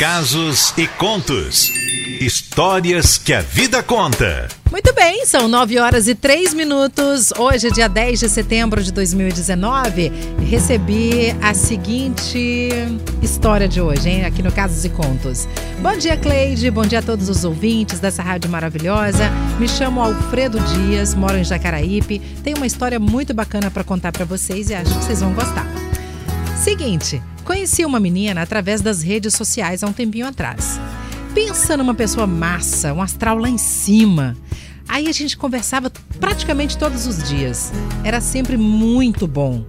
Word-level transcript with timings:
casos 0.00 0.72
e 0.78 0.86
contos. 0.86 1.70
Histórias 2.22 3.18
que 3.18 3.34
a 3.34 3.42
vida 3.42 3.82
conta. 3.82 4.48
Muito 4.70 4.94
bem, 4.94 5.26
são 5.26 5.46
9 5.46 5.78
horas 5.78 6.08
e 6.08 6.14
3 6.14 6.54
minutos. 6.54 7.30
Hoje, 7.36 7.70
dia 7.70 7.86
10 7.86 8.20
de 8.20 8.28
setembro 8.30 8.82
de 8.82 8.92
2019, 8.92 10.10
recebi 10.48 11.36
a 11.42 11.52
seguinte 11.52 12.70
história 13.20 13.68
de 13.68 13.82
hoje, 13.82 14.08
hein? 14.08 14.24
Aqui 14.24 14.42
no 14.42 14.50
Casos 14.50 14.86
e 14.86 14.88
Contos. 14.88 15.46
Bom 15.82 15.94
dia, 15.98 16.16
Cleide. 16.16 16.70
Bom 16.70 16.86
dia 16.86 17.00
a 17.00 17.02
todos 17.02 17.28
os 17.28 17.44
ouvintes 17.44 18.00
dessa 18.00 18.22
rádio 18.22 18.50
maravilhosa. 18.50 19.30
Me 19.58 19.68
chamo 19.68 20.00
Alfredo 20.00 20.58
Dias, 20.60 21.14
moro 21.14 21.36
em 21.36 21.44
Jacaraípe. 21.44 22.20
Tenho 22.42 22.56
uma 22.56 22.66
história 22.66 22.98
muito 22.98 23.34
bacana 23.34 23.70
para 23.70 23.84
contar 23.84 24.12
para 24.12 24.24
vocês 24.24 24.70
e 24.70 24.74
acho 24.74 24.94
que 24.98 25.04
vocês 25.04 25.20
vão 25.20 25.34
gostar. 25.34 25.66
Seguinte, 26.56 27.20
conheci 27.44 27.84
uma 27.84 28.00
menina 28.00 28.42
através 28.42 28.80
das 28.80 29.02
redes 29.02 29.34
sociais 29.34 29.82
há 29.82 29.86
um 29.86 29.92
tempinho 29.92 30.26
atrás. 30.26 30.80
Pensa 31.34 31.76
numa 31.76 31.94
pessoa 31.94 32.26
massa, 32.26 32.92
um 32.92 33.00
astral 33.00 33.38
lá 33.38 33.48
em 33.48 33.58
cima. 33.58 34.36
Aí 34.88 35.06
a 35.08 35.12
gente 35.12 35.36
conversava 35.36 35.90
praticamente 36.18 36.76
todos 36.76 37.06
os 37.06 37.28
dias. 37.28 37.72
Era 38.02 38.20
sempre 38.20 38.56
muito 38.56 39.26
bom. 39.26 39.64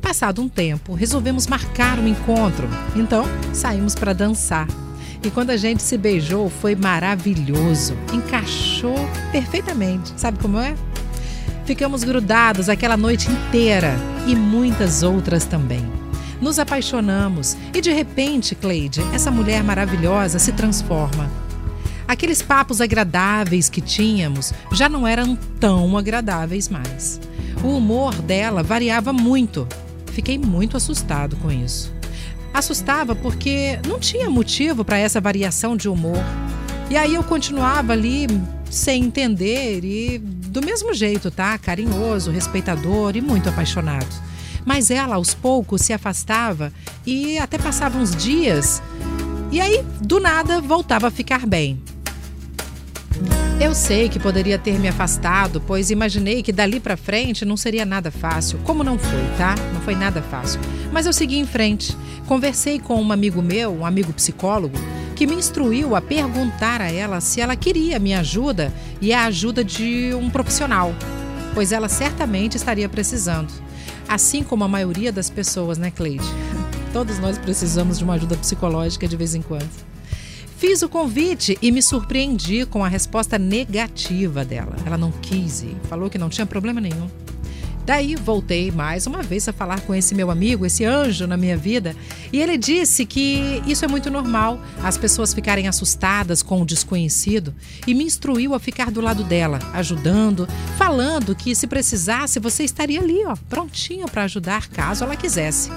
Passado 0.00 0.40
um 0.40 0.48
tempo, 0.48 0.94
resolvemos 0.94 1.46
marcar 1.46 1.98
um 1.98 2.06
encontro. 2.06 2.68
Então, 2.94 3.24
saímos 3.52 3.94
para 3.94 4.12
dançar. 4.12 4.68
E 5.22 5.30
quando 5.30 5.50
a 5.50 5.56
gente 5.56 5.82
se 5.82 5.98
beijou, 5.98 6.48
foi 6.48 6.74
maravilhoso. 6.74 7.94
Encaixou 8.12 8.96
perfeitamente. 9.32 10.12
Sabe 10.16 10.38
como 10.38 10.58
é? 10.58 10.74
Ficamos 11.66 12.04
grudados 12.04 12.68
aquela 12.68 12.96
noite 12.96 13.30
inteira 13.30 13.94
e 14.26 14.34
muitas 14.34 15.02
outras 15.02 15.44
também 15.44 15.99
nos 16.40 16.58
apaixonamos 16.58 17.56
e 17.74 17.80
de 17.80 17.92
repente, 17.92 18.54
Cleide, 18.54 19.02
essa 19.12 19.30
mulher 19.30 19.62
maravilhosa 19.62 20.38
se 20.38 20.52
transforma. 20.52 21.30
Aqueles 22.08 22.42
papos 22.42 22.80
agradáveis 22.80 23.68
que 23.68 23.80
tínhamos 23.80 24.52
já 24.72 24.88
não 24.88 25.06
eram 25.06 25.36
tão 25.60 25.96
agradáveis 25.96 26.68
mais. 26.68 27.20
O 27.62 27.68
humor 27.76 28.14
dela 28.14 28.62
variava 28.62 29.12
muito. 29.12 29.68
Fiquei 30.06 30.36
muito 30.36 30.76
assustado 30.76 31.36
com 31.36 31.52
isso. 31.52 31.94
Assustava 32.52 33.14
porque 33.14 33.78
não 33.86 34.00
tinha 34.00 34.28
motivo 34.28 34.84
para 34.84 34.98
essa 34.98 35.20
variação 35.20 35.76
de 35.76 35.88
humor. 35.88 36.18
E 36.90 36.96
aí 36.96 37.14
eu 37.14 37.22
continuava 37.22 37.92
ali 37.92 38.26
sem 38.68 39.04
entender 39.04 39.84
e 39.84 40.18
do 40.18 40.60
mesmo 40.60 40.92
jeito, 40.92 41.30
tá? 41.30 41.56
Carinhoso, 41.58 42.32
respeitador 42.32 43.16
e 43.16 43.20
muito 43.20 43.48
apaixonado. 43.48 44.29
Mas 44.64 44.90
ela, 44.90 45.16
aos 45.16 45.34
poucos, 45.34 45.82
se 45.82 45.92
afastava 45.92 46.72
e 47.06 47.38
até 47.38 47.58
passava 47.58 47.98
uns 47.98 48.14
dias. 48.14 48.82
E 49.50 49.60
aí, 49.60 49.84
do 50.00 50.20
nada, 50.20 50.60
voltava 50.60 51.08
a 51.08 51.10
ficar 51.10 51.46
bem. 51.46 51.82
Eu 53.60 53.74
sei 53.74 54.08
que 54.08 54.18
poderia 54.18 54.58
ter 54.58 54.78
me 54.78 54.88
afastado, 54.88 55.60
pois 55.60 55.90
imaginei 55.90 56.42
que 56.42 56.50
dali 56.50 56.80
para 56.80 56.96
frente 56.96 57.44
não 57.44 57.58
seria 57.58 57.84
nada 57.84 58.10
fácil. 58.10 58.58
Como 58.64 58.82
não 58.82 58.98
foi, 58.98 59.36
tá? 59.36 59.54
Não 59.74 59.82
foi 59.82 59.94
nada 59.94 60.22
fácil. 60.22 60.58
Mas 60.90 61.04
eu 61.04 61.12
segui 61.12 61.36
em 61.38 61.46
frente. 61.46 61.94
Conversei 62.26 62.78
com 62.78 63.02
um 63.02 63.12
amigo 63.12 63.42
meu, 63.42 63.70
um 63.70 63.84
amigo 63.84 64.14
psicólogo, 64.14 64.78
que 65.14 65.26
me 65.26 65.34
instruiu 65.34 65.94
a 65.94 66.00
perguntar 66.00 66.80
a 66.80 66.90
ela 66.90 67.20
se 67.20 67.40
ela 67.40 67.54
queria 67.54 67.98
minha 67.98 68.20
ajuda 68.20 68.72
e 68.98 69.12
a 69.12 69.26
ajuda 69.26 69.62
de 69.62 70.14
um 70.14 70.30
profissional, 70.30 70.94
pois 71.52 71.70
ela 71.70 71.88
certamente 71.88 72.56
estaria 72.56 72.88
precisando. 72.88 73.52
Assim 74.10 74.42
como 74.42 74.64
a 74.64 74.68
maioria 74.68 75.12
das 75.12 75.30
pessoas, 75.30 75.78
né, 75.78 75.88
Cleide? 75.92 76.24
Todos 76.92 77.20
nós 77.20 77.38
precisamos 77.38 77.96
de 77.96 78.02
uma 78.02 78.14
ajuda 78.14 78.36
psicológica 78.36 79.06
de 79.06 79.16
vez 79.16 79.36
em 79.36 79.40
quando. 79.40 79.70
Fiz 80.58 80.82
o 80.82 80.88
convite 80.88 81.56
e 81.62 81.70
me 81.70 81.80
surpreendi 81.80 82.66
com 82.66 82.84
a 82.84 82.88
resposta 82.88 83.38
negativa 83.38 84.44
dela. 84.44 84.74
Ela 84.84 84.98
não 84.98 85.12
quis 85.12 85.62
ir, 85.62 85.76
falou 85.84 86.10
que 86.10 86.18
não 86.18 86.28
tinha 86.28 86.44
problema 86.44 86.80
nenhum. 86.80 87.08
Daí 87.90 88.14
voltei 88.14 88.70
mais 88.70 89.08
uma 89.08 89.20
vez 89.20 89.48
a 89.48 89.52
falar 89.52 89.80
com 89.80 89.92
esse 89.92 90.14
meu 90.14 90.30
amigo, 90.30 90.64
esse 90.64 90.84
anjo 90.84 91.26
na 91.26 91.36
minha 91.36 91.56
vida, 91.56 91.96
e 92.32 92.40
ele 92.40 92.56
disse 92.56 93.04
que 93.04 93.60
isso 93.66 93.84
é 93.84 93.88
muito 93.88 94.08
normal, 94.08 94.60
as 94.80 94.96
pessoas 94.96 95.34
ficarem 95.34 95.66
assustadas 95.66 96.40
com 96.40 96.62
o 96.62 96.64
desconhecido, 96.64 97.52
e 97.88 97.92
me 97.92 98.04
instruiu 98.04 98.54
a 98.54 98.60
ficar 98.60 98.92
do 98.92 99.00
lado 99.00 99.24
dela, 99.24 99.58
ajudando, 99.72 100.46
falando 100.78 101.34
que 101.34 101.52
se 101.52 101.66
precisasse 101.66 102.38
você 102.38 102.62
estaria 102.62 103.00
ali, 103.00 103.24
ó, 103.26 103.34
prontinho 103.48 104.06
para 104.06 104.22
ajudar 104.22 104.68
caso 104.68 105.02
ela 105.02 105.16
quisesse. 105.16 105.68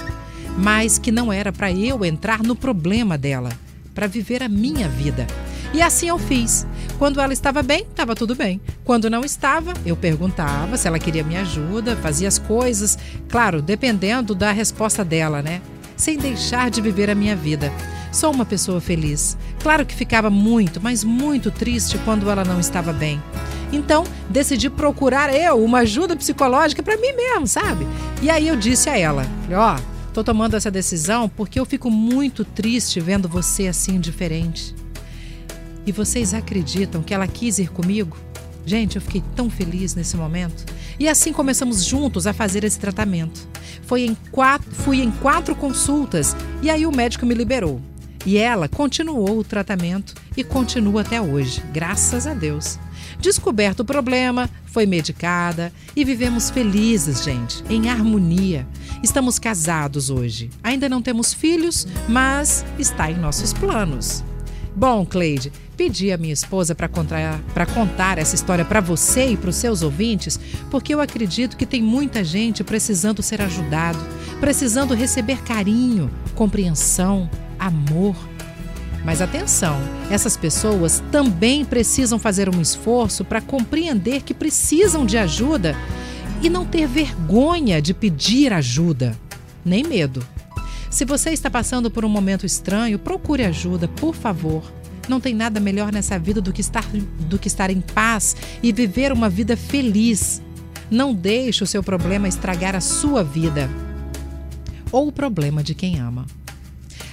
Mas 0.56 0.98
que 0.98 1.10
não 1.10 1.32
era 1.32 1.52
para 1.52 1.72
eu 1.72 2.04
entrar 2.04 2.44
no 2.44 2.54
problema 2.54 3.18
dela, 3.18 3.50
para 3.92 4.06
viver 4.06 4.40
a 4.40 4.48
minha 4.48 4.88
vida. 4.88 5.26
E 5.74 5.82
assim 5.82 6.08
eu 6.08 6.18
fiz. 6.20 6.64
Quando 7.00 7.20
ela 7.20 7.32
estava 7.32 7.60
bem, 7.60 7.80
estava 7.82 8.14
tudo 8.14 8.36
bem. 8.36 8.60
Quando 8.84 9.10
não 9.10 9.24
estava, 9.24 9.74
eu 9.84 9.96
perguntava 9.96 10.76
se 10.76 10.86
ela 10.86 11.00
queria 11.00 11.24
minha 11.24 11.40
ajuda, 11.40 11.96
fazia 11.96 12.28
as 12.28 12.38
coisas, 12.38 12.96
claro, 13.28 13.60
dependendo 13.60 14.36
da 14.36 14.52
resposta 14.52 15.04
dela, 15.04 15.42
né? 15.42 15.60
Sem 15.96 16.16
deixar 16.16 16.70
de 16.70 16.80
viver 16.80 17.10
a 17.10 17.14
minha 17.14 17.34
vida. 17.34 17.72
Sou 18.12 18.32
uma 18.32 18.44
pessoa 18.44 18.80
feliz. 18.80 19.36
Claro 19.60 19.84
que 19.84 19.96
ficava 19.96 20.30
muito, 20.30 20.80
mas 20.80 21.02
muito 21.02 21.50
triste 21.50 21.98
quando 22.04 22.30
ela 22.30 22.44
não 22.44 22.60
estava 22.60 22.92
bem. 22.92 23.20
Então, 23.72 24.04
decidi 24.30 24.70
procurar 24.70 25.34
eu 25.34 25.64
uma 25.64 25.78
ajuda 25.78 26.14
psicológica 26.14 26.84
para 26.84 26.96
mim 26.96 27.12
mesmo, 27.14 27.48
sabe? 27.48 27.84
E 28.22 28.30
aí 28.30 28.46
eu 28.46 28.54
disse 28.54 28.88
a 28.88 28.96
ela: 28.96 29.26
"Ó, 29.50 29.74
oh, 29.74 30.12
tô 30.12 30.22
tomando 30.22 30.54
essa 30.54 30.70
decisão 30.70 31.28
porque 31.28 31.58
eu 31.58 31.64
fico 31.64 31.90
muito 31.90 32.44
triste 32.44 33.00
vendo 33.00 33.28
você 33.28 33.66
assim 33.66 33.98
diferente. 33.98 34.83
E 35.86 35.92
vocês 35.92 36.32
acreditam 36.32 37.02
que 37.02 37.12
ela 37.12 37.26
quis 37.26 37.58
ir 37.58 37.70
comigo? 37.70 38.16
Gente, 38.66 38.96
eu 38.96 39.02
fiquei 39.02 39.22
tão 39.36 39.50
feliz 39.50 39.94
nesse 39.94 40.16
momento. 40.16 40.64
E 40.98 41.08
assim 41.08 41.32
começamos 41.32 41.84
juntos 41.84 42.26
a 42.26 42.32
fazer 42.32 42.64
esse 42.64 42.78
tratamento. 42.78 43.46
Foi 43.82 44.02
em 44.02 44.16
quatro, 44.30 44.70
fui 44.74 45.02
em 45.02 45.10
quatro 45.10 45.54
consultas 45.54 46.34
e 46.62 46.70
aí 46.70 46.86
o 46.86 46.92
médico 46.92 47.26
me 47.26 47.34
liberou. 47.34 47.80
E 48.24 48.38
ela 48.38 48.68
continuou 48.68 49.38
o 49.38 49.44
tratamento 49.44 50.14
e 50.34 50.42
continua 50.42 51.02
até 51.02 51.20
hoje, 51.20 51.62
graças 51.72 52.26
a 52.26 52.32
Deus. 52.32 52.78
Descoberto 53.20 53.80
o 53.80 53.84
problema, 53.84 54.48
foi 54.64 54.86
medicada 54.86 55.70
e 55.94 56.04
vivemos 56.04 56.48
felizes, 56.48 57.22
gente, 57.22 57.62
em 57.68 57.90
harmonia. 57.90 58.66
Estamos 59.02 59.38
casados 59.38 60.08
hoje. 60.08 60.48
Ainda 60.62 60.88
não 60.88 61.02
temos 61.02 61.34
filhos, 61.34 61.86
mas 62.08 62.64
está 62.78 63.10
em 63.10 63.18
nossos 63.18 63.52
planos. 63.52 64.24
Bom, 64.74 65.04
Cleide, 65.06 65.52
pedi 65.76 66.12
a 66.12 66.16
minha 66.16 66.32
esposa 66.32 66.74
para 66.74 66.88
contar, 66.88 67.40
contar 67.74 68.18
essa 68.18 68.34
história 68.34 68.64
para 68.64 68.80
você 68.80 69.28
e 69.28 69.36
para 69.36 69.50
os 69.50 69.56
seus 69.56 69.82
ouvintes, 69.82 70.38
porque 70.70 70.94
eu 70.94 71.00
acredito 71.00 71.56
que 71.56 71.66
tem 71.66 71.82
muita 71.82 72.22
gente 72.24 72.64
precisando 72.64 73.22
ser 73.22 73.40
ajudado, 73.42 73.98
precisando 74.40 74.94
receber 74.94 75.42
carinho, 75.42 76.10
compreensão, 76.34 77.28
amor. 77.58 78.16
Mas 79.04 79.20
atenção, 79.20 79.78
essas 80.10 80.36
pessoas 80.36 81.02
também 81.12 81.64
precisam 81.64 82.18
fazer 82.18 82.48
um 82.48 82.60
esforço 82.60 83.24
para 83.24 83.40
compreender 83.40 84.22
que 84.22 84.32
precisam 84.32 85.04
de 85.04 85.18
ajuda 85.18 85.76
e 86.42 86.48
não 86.48 86.64
ter 86.64 86.86
vergonha 86.86 87.82
de 87.82 87.92
pedir 87.92 88.52
ajuda, 88.52 89.18
nem 89.64 89.84
medo. 89.84 90.26
Se 90.90 91.04
você 91.04 91.30
está 91.30 91.50
passando 91.50 91.90
por 91.90 92.04
um 92.04 92.08
momento 92.08 92.46
estranho, 92.46 92.98
procure 92.98 93.44
ajuda, 93.44 93.88
por 93.88 94.14
favor. 94.14 94.62
Não 95.08 95.20
tem 95.20 95.34
nada 95.34 95.60
melhor 95.60 95.92
nessa 95.92 96.18
vida 96.18 96.40
do 96.40 96.52
que 96.52 96.60
estar, 96.60 96.84
do 97.28 97.38
que 97.38 97.48
estar 97.48 97.70
em 97.70 97.80
paz 97.80 98.36
e 98.62 98.72
viver 98.72 99.12
uma 99.12 99.28
vida 99.28 99.56
feliz. 99.56 100.42
Não 100.90 101.14
deixe 101.14 101.64
o 101.64 101.66
seu 101.66 101.82
problema 101.82 102.28
estragar 102.28 102.74
a 102.74 102.80
sua 102.80 103.22
vida 103.22 103.68
ou 104.90 105.08
o 105.08 105.12
problema 105.12 105.62
de 105.62 105.74
quem 105.74 105.98
ama. 105.98 106.26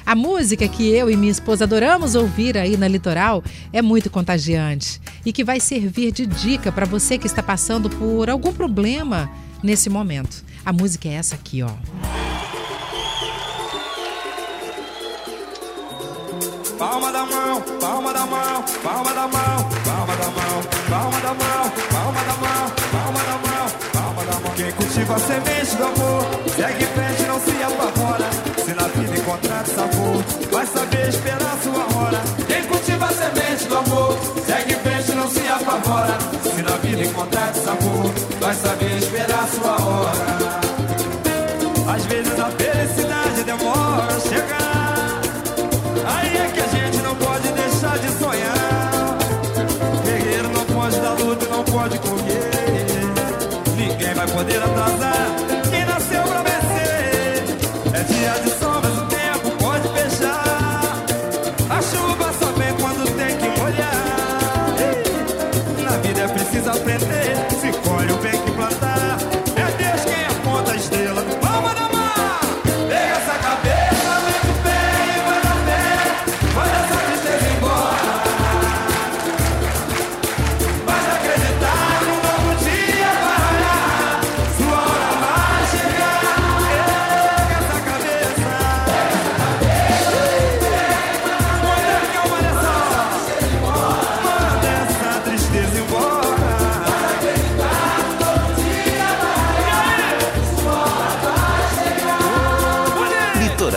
A 0.06 0.16
música 0.16 0.68
que 0.68 0.90
eu 0.90 1.09
e 1.09 1.16
minha 1.16 1.31
esposa 1.31 1.63
adoramos 1.63 2.16
ouvir 2.16 2.57
aí 2.57 2.76
na 2.76 2.88
litoral 2.88 3.43
é 3.72 3.82
muito 3.82 4.09
contagiante 4.09 4.99
e 5.26 5.32
que 5.32 5.44
vai 5.44 5.59
servir 5.59 6.11
de 6.11 6.26
dica 6.26 6.72
para 6.72 6.85
você 6.85 7.17
que 7.17 7.28
está 7.28 7.44
passando 7.44 7.90
por 7.90 8.29
algum 8.29 8.52
problema 8.52 9.32
nesse 9.64 9.90
momento. 9.90 10.44
A 10.66 10.73
música 10.73 11.08
é 11.08 11.14
essa 11.14 11.35
aqui, 11.35 11.61
ó. 11.64 11.72
Palma 16.82 17.12
da 17.12 17.26
mão, 17.28 17.62
palma 17.80 18.12
da 18.12 18.26
mão, 18.26 18.66
palma 18.82 19.14
da 19.14 19.28
mão, 19.28 19.70
palma 19.86 20.16
da 20.16 20.26
mão, 20.26 20.64
palma 20.90 21.22
da 21.22 21.34
mão, 21.36 21.72
palma 21.94 22.22
da 22.26 22.34
mão, 22.42 22.72
palma 22.92 23.20
da 23.22 23.38
mão, 23.38 23.66
palma 23.94 24.26
da 24.26 24.40
mão. 24.40 24.52
Quem 24.56 24.72
cultiva 24.72 25.14
a 25.14 25.20
semente 25.20 25.76
do 25.76 25.84
amor, 25.84 26.26
segue 26.56 26.86
frente, 26.86 27.24
não 27.28 27.40
se 27.40 27.52
apavora. 27.62 28.30
Se 28.66 28.74
na 28.74 28.88
vida 28.88 29.16
encontrar 29.16 29.64
sabor, 29.68 30.24
vai 30.52 30.66
saber 30.66 31.10
esperar 31.10 31.58
sua 31.62 32.00
hora. 32.00 32.22
Quem 32.48 32.64
cultiva 32.64 33.06
a 33.06 33.14
semente 33.14 33.66
do 33.66 33.78
amor, 33.78 34.18
segue 34.48 34.74
frente, 34.74 35.12
não 35.12 35.30
se 35.30 35.48
apavora. 35.48 36.18
Se 36.42 36.62
na 36.64 36.78
vida 36.78 37.04
encontrar 37.04 37.54
sabor, 37.54 38.12
vai 38.40 38.56
saber 38.56 38.98
esperar 38.98 39.48
sua 39.50 39.86
hora. 39.86 40.62
Às 41.94 42.06
vezes 42.06 42.40
a 42.40 42.50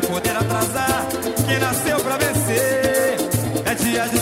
poder 0.00 0.36
atrasar 0.36 1.06
quem 1.46 1.58
nasceu 1.58 2.00
pra 2.00 2.16
vencer. 2.16 3.16
É 3.64 3.74
dia 3.74 4.08
de 4.08 4.18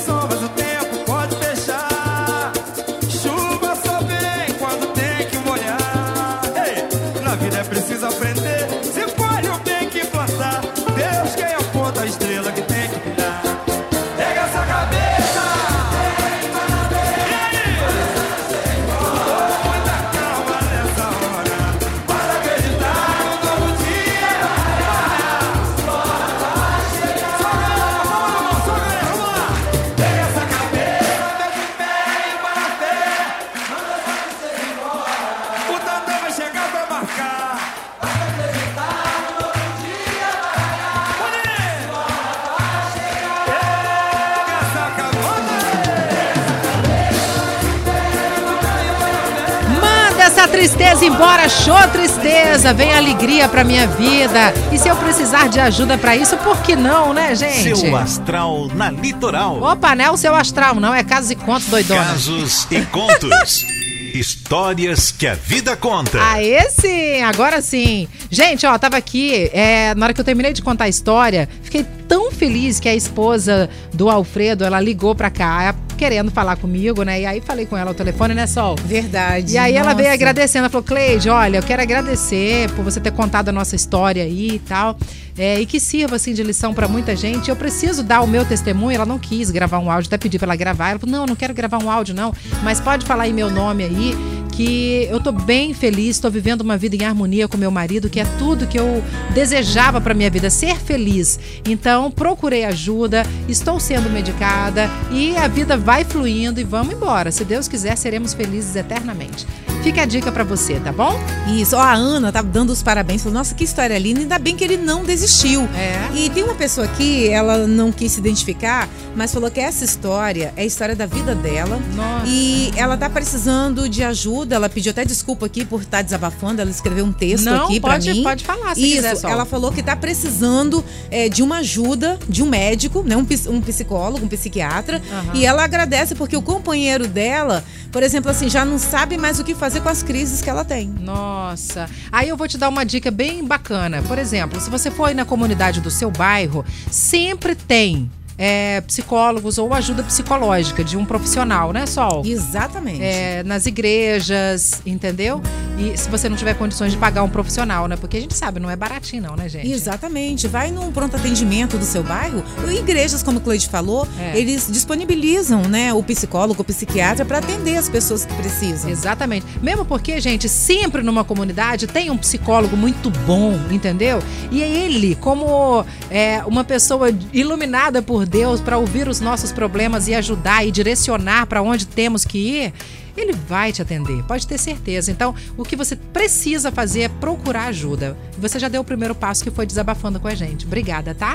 tristeza 50.58 51.04
embora, 51.04 51.48
show 51.48 51.76
tristeza, 51.92 52.74
vem 52.74 52.92
alegria 52.92 53.48
pra 53.48 53.62
minha 53.62 53.86
vida. 53.86 54.52
E 54.72 54.76
se 54.76 54.88
eu 54.88 54.96
precisar 54.96 55.48
de 55.48 55.60
ajuda 55.60 55.96
pra 55.96 56.16
isso, 56.16 56.36
por 56.38 56.60
que 56.62 56.74
não, 56.74 57.14
né, 57.14 57.32
gente? 57.36 57.78
Seu 57.78 57.96
astral 57.96 58.66
na 58.74 58.90
litoral. 58.90 59.62
Opa, 59.62 59.94
não 59.94 60.04
é 60.04 60.10
o 60.10 60.16
seu 60.16 60.34
astral, 60.34 60.74
não, 60.74 60.92
é 60.92 61.04
casos 61.04 61.30
e 61.30 61.36
contos, 61.36 61.68
doidona. 61.68 62.04
Casos 62.06 62.66
e 62.72 62.80
contos. 62.86 63.64
Histórias 64.12 65.12
que 65.12 65.28
a 65.28 65.34
vida 65.34 65.76
conta. 65.76 66.18
Aê 66.20 66.68
sim, 66.70 67.22
agora 67.22 67.62
sim. 67.62 68.08
Gente, 68.28 68.66
ó, 68.66 68.76
tava 68.78 68.96
aqui, 68.96 69.48
é, 69.52 69.94
na 69.94 70.06
hora 70.06 70.14
que 70.14 70.20
eu 70.20 70.24
terminei 70.24 70.52
de 70.52 70.60
contar 70.60 70.86
a 70.86 70.88
história, 70.88 71.48
fiquei 71.62 71.86
tão 72.08 72.32
feliz 72.32 72.80
que 72.80 72.88
a 72.88 72.94
esposa 72.96 73.70
do 73.94 74.10
Alfredo, 74.10 74.64
ela 74.64 74.80
ligou 74.80 75.14
pra 75.14 75.30
cá, 75.30 75.72
querendo 75.98 76.30
falar 76.30 76.56
comigo, 76.56 77.02
né? 77.02 77.20
E 77.20 77.26
aí 77.26 77.40
falei 77.40 77.66
com 77.66 77.76
ela 77.76 77.90
ao 77.90 77.94
telefone, 77.94 78.32
né, 78.32 78.46
Sol? 78.46 78.76
Verdade. 78.86 79.52
E 79.52 79.58
aí 79.58 79.74
ela 79.74 79.92
veio 79.92 80.08
Nossa. 80.08 80.14
agradecendo, 80.14 80.60
ela 80.60 80.70
falou, 80.70 80.84
Cleide, 80.84 81.28
olha, 81.28 81.58
eu 81.58 81.62
quero 81.62 81.82
agradecer 81.82 82.70
por 82.70 82.84
você 82.84 83.00
ter 83.00 83.10
contado 83.10 83.48
a 83.48 83.52
nossa 83.52 83.74
história 83.76 84.22
aí 84.22 84.52
e 84.54 84.58
tal. 84.60 84.96
é, 85.36 85.60
e 85.60 85.66
que 85.66 85.78
sirva 85.78 86.16
assim 86.16 86.32
de 86.32 86.42
lição 86.42 86.72
pra 86.74 86.88
muita 86.88 87.14
gente. 87.14 87.48
Eu 87.48 87.56
preciso 87.56 88.02
dar 88.02 88.20
o 88.22 88.26
meu 88.26 88.44
testemunho. 88.44 88.94
Ela 88.94 89.06
não 89.06 89.18
quis 89.18 89.50
gravar 89.50 89.78
um 89.78 89.90
áudio, 89.90 90.08
até 90.08 90.18
pedi 90.18 90.38
pra 90.38 90.46
ela 90.46 90.56
gravar. 90.56 90.90
Ela 90.90 90.98
falou: 90.98 91.14
não, 91.16 91.26
não 91.26 91.36
quero 91.36 91.52
gravar 91.54 91.78
um 91.82 91.90
áudio, 91.90 92.14
não. 92.14 92.32
Mas 92.62 92.80
pode 92.80 93.04
falar 93.06 93.28
em 93.28 93.32
meu 93.32 93.50
nome 93.50 93.84
aí. 93.84 94.14
Que 94.58 95.06
eu 95.08 95.20
tô 95.20 95.30
bem 95.30 95.72
feliz, 95.72 96.18
tô 96.18 96.28
vivendo 96.28 96.62
uma 96.62 96.76
vida 96.76 96.96
em 96.96 97.04
harmonia 97.04 97.46
com 97.46 97.56
meu 97.56 97.70
marido, 97.70 98.10
que 98.10 98.18
é 98.18 98.24
tudo 98.40 98.66
que 98.66 98.76
eu 98.76 99.04
desejava 99.32 100.00
pra 100.00 100.14
minha 100.14 100.28
vida, 100.28 100.50
ser 100.50 100.74
feliz. 100.80 101.38
Então, 101.64 102.10
procurei 102.10 102.64
ajuda, 102.64 103.24
estou 103.48 103.78
sendo 103.78 104.10
medicada 104.10 104.90
e 105.12 105.36
a 105.36 105.46
vida 105.46 105.76
vai 105.76 106.02
fluindo 106.02 106.58
e 106.58 106.64
vamos 106.64 106.92
embora. 106.92 107.30
Se 107.30 107.44
Deus 107.44 107.68
quiser, 107.68 107.96
seremos 107.96 108.34
felizes 108.34 108.74
eternamente. 108.74 109.46
Fica 109.82 110.02
a 110.02 110.06
dica 110.06 110.32
pra 110.32 110.42
você, 110.42 110.74
tá 110.80 110.90
bom? 110.90 111.18
Isso, 111.56 111.76
ó, 111.76 111.80
a 111.80 111.94
Ana 111.94 112.32
tá 112.32 112.42
dando 112.42 112.70
os 112.70 112.82
parabéns. 112.82 113.22
Falou, 113.22 113.38
nossa, 113.38 113.54
que 113.54 113.62
história 113.62 113.96
linda. 113.96 114.20
Ainda 114.20 114.38
bem 114.38 114.56
que 114.56 114.64
ele 114.64 114.76
não 114.76 115.04
desistiu. 115.04 115.62
É. 115.72 116.16
E 116.16 116.28
tem 116.30 116.42
uma 116.42 116.56
pessoa 116.56 116.84
aqui, 116.84 117.28
ela 117.28 117.64
não 117.66 117.92
quis 117.92 118.12
se 118.12 118.18
identificar, 118.18 118.88
mas 119.14 119.32
falou 119.32 119.50
que 119.52 119.60
essa 119.60 119.84
história 119.84 120.52
é 120.56 120.62
a 120.62 120.64
história 120.64 120.96
da 120.96 121.06
vida 121.06 121.32
dela. 121.32 121.80
Nossa. 121.94 122.26
E 122.26 122.72
ela 122.76 122.96
tá 122.96 123.08
precisando 123.08 123.88
de 123.88 124.02
ajuda. 124.02 124.47
Ela 124.54 124.68
pediu 124.68 124.90
até 124.90 125.04
desculpa 125.04 125.46
aqui 125.46 125.64
por 125.64 125.82
estar 125.82 126.02
desabafando. 126.02 126.60
Ela 126.60 126.70
escreveu 126.70 127.04
um 127.04 127.12
texto 127.12 127.44
Não, 127.44 127.64
aqui 127.66 127.80
pode- 127.80 128.12
mim. 128.12 128.22
pode 128.22 128.44
falar 128.44 128.74
se 128.74 128.80
Isso, 128.82 128.96
quiser, 128.96 129.16
Sol. 129.16 129.30
ela 129.30 129.44
falou 129.44 129.70
que 129.72 129.82
tá 129.82 129.94
precisando 129.96 130.84
é, 131.10 131.28
de 131.28 131.42
uma 131.42 131.58
ajuda 131.58 132.18
de 132.28 132.42
um 132.42 132.46
médico, 132.48 133.02
né? 133.02 133.16
Um, 133.16 133.26
um 133.50 133.60
psicólogo, 133.60 134.24
um 134.24 134.28
psiquiatra. 134.28 135.00
Aham. 135.10 135.32
E 135.34 135.44
ela 135.46 135.64
agradece 135.64 136.14
porque 136.14 136.36
o 136.36 136.42
companheiro 136.42 137.06
dela, 137.06 137.64
por 137.92 138.02
exemplo, 138.02 138.30
assim, 138.30 138.48
já 138.48 138.64
não 138.64 138.78
sabe 138.78 139.16
mais 139.16 139.38
o 139.38 139.44
que 139.44 139.54
fazer 139.54 139.80
com 139.80 139.88
as 139.88 140.02
crises 140.02 140.40
que 140.42 140.48
ela 140.50 140.64
tem. 140.64 140.88
Nossa. 140.88 141.88
Aí 142.10 142.28
eu 142.28 142.36
vou 142.36 142.46
te 142.48 142.56
dar 142.58 142.68
uma 142.68 142.84
dica 142.84 143.10
bem 143.10 143.44
bacana. 143.44 144.02
Por 144.02 144.18
exemplo, 144.18 144.60
se 144.60 144.70
você 144.70 144.90
for 144.90 145.04
aí 145.06 145.14
na 145.14 145.24
comunidade 145.24 145.80
do 145.80 145.90
seu 145.90 146.10
bairro, 146.10 146.64
sempre 146.90 147.54
tem 147.54 148.10
é, 148.38 148.80
psicólogos 148.82 149.58
ou 149.58 149.74
ajuda 149.74 150.02
psicológica 150.04 150.84
de 150.84 150.96
um 150.96 151.04
profissional, 151.04 151.72
né, 151.72 151.84
Sol? 151.86 152.22
Exatamente. 152.24 153.02
É, 153.02 153.42
nas 153.42 153.66
igrejas, 153.66 154.80
entendeu? 154.86 155.42
E 155.76 155.96
se 155.96 156.08
você 156.08 156.28
não 156.28 156.36
tiver 156.36 156.54
condições 156.54 156.92
de 156.92 156.98
pagar 156.98 157.22
um 157.22 157.28
profissional, 157.28 157.86
né? 157.88 157.96
Porque 157.96 158.16
a 158.16 158.20
gente 158.20 158.34
sabe, 158.34 158.58
não 158.60 158.70
é 158.70 158.76
baratinho, 158.76 159.22
não, 159.22 159.36
né, 159.36 159.48
gente? 159.48 159.70
Exatamente. 159.70 160.46
Vai 160.48 160.70
num 160.70 160.90
pronto 160.92 161.16
atendimento 161.16 161.76
do 161.76 161.84
seu 161.84 162.02
bairro. 162.02 162.42
Igrejas, 162.72 163.22
como 163.22 163.38
o 163.38 163.40
Cleide 163.40 163.68
falou, 163.68 164.06
É. 164.18 164.38
eles 164.38 164.68
disponibilizam, 164.70 165.62
né, 165.62 165.92
o 165.92 166.02
psicólogo, 166.02 166.62
o 166.62 166.64
psiquiatra 166.64 167.24
para 167.24 167.38
atender 167.38 167.76
as 167.76 167.88
pessoas 167.88 168.24
que 168.24 168.34
precisam. 168.34 168.90
Exatamente. 168.90 169.46
Mesmo 169.62 169.84
porque, 169.84 170.20
gente, 170.20 170.48
sempre 170.48 171.02
numa 171.02 171.24
comunidade 171.24 171.86
tem 171.86 172.10
um 172.10 172.16
psicólogo 172.16 172.76
muito 172.76 173.10
bom, 173.10 173.58
entendeu? 173.70 174.20
E 174.50 174.62
é 174.62 174.68
ele, 174.68 175.14
como 175.16 175.84
é, 176.10 176.42
uma 176.46 176.64
pessoa 176.64 177.08
iluminada 177.32 178.02
por 178.02 178.26
Deus 178.28 178.60
para 178.60 178.78
ouvir 178.78 179.08
os 179.08 179.20
nossos 179.20 179.50
problemas 179.50 180.06
e 180.06 180.14
ajudar 180.14 180.64
e 180.64 180.70
direcionar 180.70 181.46
para 181.46 181.62
onde 181.62 181.86
temos 181.86 182.24
que 182.24 182.38
ir. 182.38 182.72
Ele 183.16 183.32
vai 183.32 183.72
te 183.72 183.82
atender, 183.82 184.22
pode 184.24 184.46
ter 184.46 184.58
certeza. 184.58 185.10
Então, 185.10 185.34
o 185.56 185.64
que 185.64 185.74
você 185.74 185.96
precisa 185.96 186.70
fazer 186.70 187.00
é 187.02 187.08
procurar 187.08 187.66
ajuda. 187.66 188.16
Você 188.38 188.58
já 188.58 188.68
deu 188.68 188.82
o 188.82 188.84
primeiro 188.84 189.14
passo 189.14 189.42
que 189.42 189.50
foi 189.50 189.66
desabafando 189.66 190.20
com 190.20 190.28
a 190.28 190.34
gente. 190.34 190.66
Obrigada, 190.66 191.14
tá? 191.14 191.34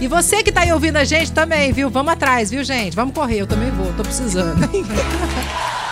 E 0.00 0.08
você 0.08 0.42
que 0.42 0.50
tá 0.50 0.62
aí 0.62 0.72
ouvindo 0.72 0.96
a 0.96 1.04
gente 1.04 1.30
também, 1.32 1.72
viu? 1.72 1.90
Vamos 1.90 2.12
atrás, 2.12 2.50
viu, 2.50 2.64
gente? 2.64 2.96
Vamos 2.96 3.14
correr, 3.14 3.42
eu 3.42 3.46
também 3.46 3.70
vou, 3.70 3.92
tô 3.92 4.02
precisando. 4.02 4.60